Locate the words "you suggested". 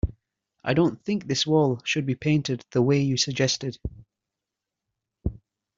3.01-3.77